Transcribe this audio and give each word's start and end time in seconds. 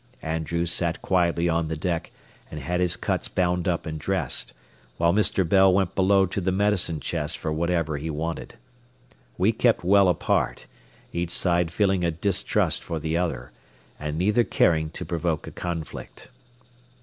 Andrews 0.23 0.71
sat 0.71 0.99
quietly 1.03 1.47
on 1.47 1.67
the 1.67 1.77
deck 1.77 2.11
and 2.49 2.59
had 2.59 2.79
his 2.79 2.97
cuts 2.97 3.27
bound 3.27 3.67
up 3.67 3.85
and 3.85 3.99
dressed, 3.99 4.51
while 4.97 5.13
Mr. 5.13 5.47
Bell 5.47 5.71
went 5.71 5.93
below 5.93 6.25
to 6.25 6.41
the 6.41 6.51
medicine 6.51 6.99
chest 6.99 7.37
for 7.37 7.53
whatever 7.53 7.97
he 7.97 8.09
wanted. 8.09 8.55
We 9.37 9.51
kept 9.51 9.83
well 9.83 10.09
apart, 10.09 10.65
each 11.13 11.29
side 11.29 11.71
feeling 11.71 12.03
a 12.03 12.09
distrust 12.09 12.83
for 12.83 12.97
the 12.99 13.15
other, 13.15 13.51
and 13.99 14.17
neither 14.17 14.43
caring 14.43 14.89
to 14.89 15.05
provoke 15.05 15.45
a 15.45 15.51
conflict. 15.51 16.31